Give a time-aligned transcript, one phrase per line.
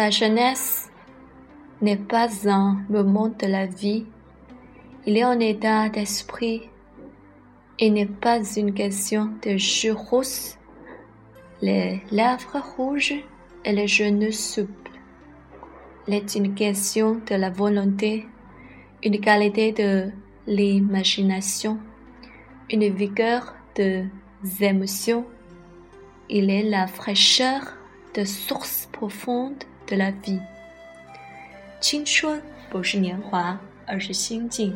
[0.00, 0.88] La jeunesse
[1.82, 4.06] n'est pas un moment de la vie,
[5.04, 6.70] il est un état d'esprit
[7.78, 10.56] et n'est pas une question de joues rousses,
[11.60, 13.12] les lèvres rouges
[13.62, 14.90] et les genoux souples.
[16.08, 18.26] Il est une question de la volonté,
[19.04, 20.10] une qualité de
[20.46, 21.78] l'imagination,
[22.70, 24.06] une vigueur des
[24.62, 25.26] émotions.
[26.30, 27.76] Il est la fraîcheur
[28.14, 30.40] de source profonde de la vie。
[31.80, 32.40] 青春
[32.70, 34.72] 不是年华，而是心境；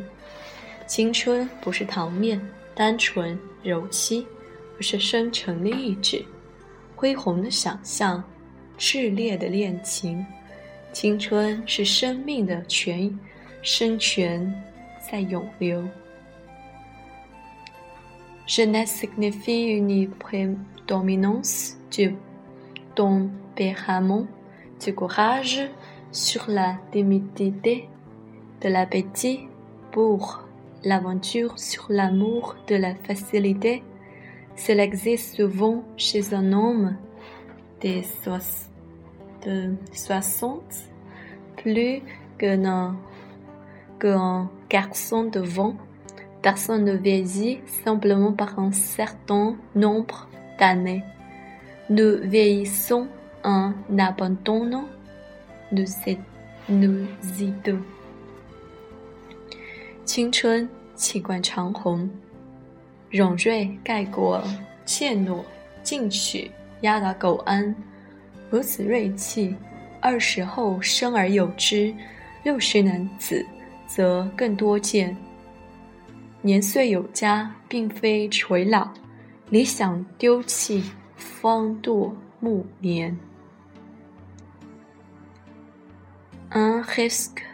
[0.85, 2.39] 青春不是糖面、
[2.75, 4.27] 单纯、柔膝，
[4.77, 6.23] 而是深沉的意志、
[6.95, 8.21] 恢宏的想象、
[8.77, 10.25] 炽烈的恋情。
[10.91, 13.17] 青春是生命的泉，
[13.61, 14.53] 生泉
[15.09, 15.87] 在涌流。
[18.47, 22.15] Je ne signifie une prédominance du
[22.95, 24.27] don Béhamon
[24.83, 25.69] du courage
[26.11, 27.89] sur la timidité,
[28.61, 29.47] de l'appétit
[29.91, 30.45] pour
[30.83, 33.83] l'aventure sur l'amour de la facilité.
[34.55, 36.95] Cela existe souvent chez un homme
[37.81, 38.01] de,
[39.45, 40.61] de 60
[41.57, 42.01] plus
[42.37, 42.95] qu'un
[44.69, 45.75] garçon de 20.
[46.41, 50.29] Personne ne vieillit simplement par un certain nombre
[50.59, 51.03] d'années.
[51.89, 53.07] Nous vieillissons
[53.45, 54.85] en abandonnant
[55.71, 55.85] nous
[56.67, 57.05] nous
[57.37, 57.79] y deux。
[60.03, 62.09] 青春气贯长虹，
[63.11, 64.43] 勇锐盖过
[64.85, 65.43] 怯懦，
[65.83, 66.49] 进取
[66.81, 67.75] 压倒苟安。
[68.49, 69.55] 如此锐气，
[69.99, 71.93] 二十后生而有之，
[72.43, 73.45] 六十男子
[73.87, 75.15] 则更多见。
[76.41, 78.87] 年岁有加，并非垂老，
[79.49, 80.83] 理想丢弃，
[81.15, 83.17] 方堕暮年。
[86.94, 87.44] un risque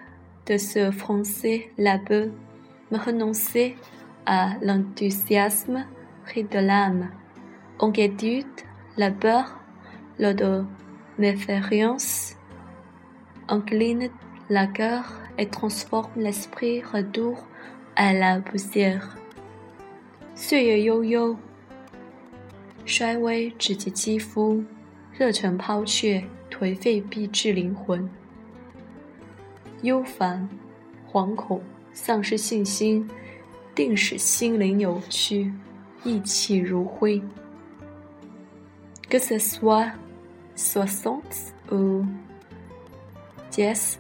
[0.44, 2.30] de se froncer la peau,
[2.90, 3.76] me renoncer
[4.26, 5.86] à l'enthousiasme
[6.26, 7.10] pris de l'âme,
[7.80, 8.44] inquiétude,
[8.98, 9.58] la peur,
[10.18, 12.36] l'auto-méfiance,
[13.48, 14.10] incline
[14.50, 17.46] la cœur et transforme l'esprit retour
[17.96, 19.16] à la poussière.
[20.34, 21.38] 岁月悠悠，
[22.84, 24.62] 衰微直击肌肤，
[25.14, 28.10] 热忱抛却，颓废逼至灵魂。
[29.82, 30.48] 忧烦、
[31.12, 31.60] 惶恐、
[31.92, 33.08] 丧失信心，
[33.74, 35.52] 定使心灵扭曲，
[36.04, 37.22] 意气如灰。
[39.08, 39.92] Que ce soit
[40.56, 42.04] soixante ou
[43.50, 43.98] dix,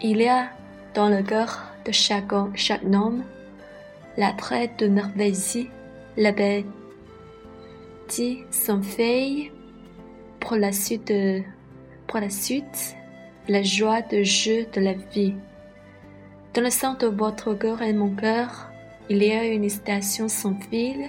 [0.00, 0.50] il y a
[0.92, 3.24] dans le cœur de chaque chaque homme
[4.16, 5.70] l'attrait de merveille,
[6.16, 6.66] la bête
[8.08, 9.50] dit son feuille
[10.40, 11.12] pour la suite
[12.06, 12.96] pour la suite
[13.48, 15.34] la joie de jeu de la vie.
[16.54, 18.70] Dans le centre de votre cœur et mon cœur,
[19.10, 21.08] il y a une station sans fil,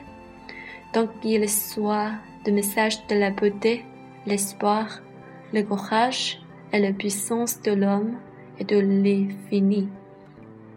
[0.93, 2.11] donc il soit
[2.45, 3.85] de message de la beauté,
[4.25, 5.01] l'espoir,
[5.53, 6.41] le courage
[6.73, 8.17] et la puissance de l'homme
[8.59, 9.87] et de l'infini.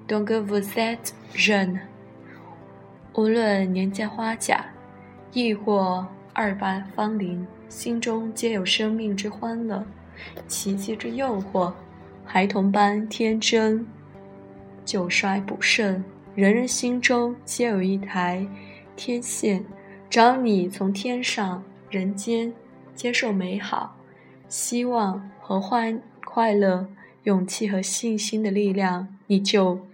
[0.08, 1.80] Donc vous êtes jeune.
[3.14, 4.64] 无论年届花甲，
[5.32, 9.84] 亦或二八芳龄，心中皆有生命之欢乐。
[10.47, 11.73] 奇迹之诱惑，
[12.25, 13.85] 孩童般天真，
[14.85, 16.03] 久衰不盛，
[16.35, 18.47] 人人心中皆有一台
[18.95, 19.63] 天线，
[20.09, 22.53] 只要你从天上人间
[22.95, 23.95] 接受美好、
[24.47, 26.87] 希望和欢快乐、
[27.23, 29.85] 勇气和信心的力量，你就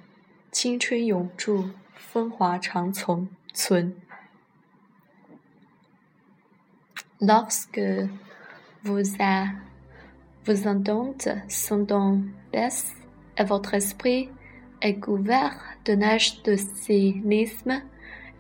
[0.51, 3.30] 青春永驻，风华长存。
[3.51, 3.96] 存。
[7.19, 8.09] Lorsque
[8.81, 9.56] vous a
[10.50, 12.96] Vos ententes sont en baisse
[13.38, 14.31] et votre esprit
[14.81, 15.54] est couvert
[15.86, 17.84] de neige de cynisme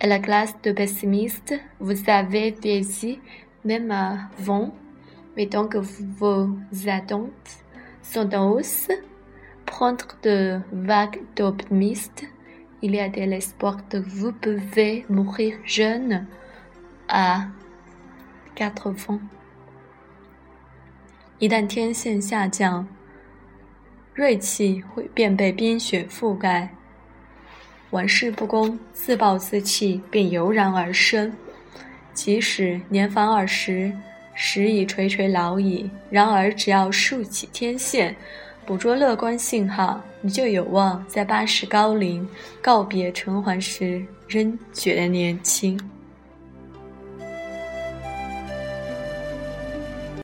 [0.01, 3.19] et la classe de pessimistes vous avez vieilli
[3.63, 4.73] même avant,
[5.37, 6.49] mais donc vos
[6.87, 7.63] attentes
[8.01, 8.87] sont en hausse.
[9.67, 12.23] Prendre de vagues d'optimistes,
[12.81, 16.25] il y a de l'espoir que vous pouvez mourir jeune
[17.07, 17.45] à
[18.55, 19.19] quatre ans.
[21.39, 22.85] 一旦天线下降，
[24.13, 26.67] 锐气会便被冰雪覆盖，
[27.91, 31.31] 玩世不恭、自暴自弃便油然而生。
[32.13, 33.89] 即使年方二十，
[34.33, 38.13] 时已垂垂老矣，然而只要竖起天线，
[38.65, 42.27] 捕捉乐观信号，你就有望在八十高龄
[42.61, 45.79] 告别尘寰时，仍觉得年轻。